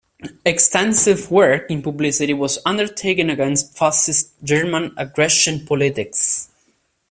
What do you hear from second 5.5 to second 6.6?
politics.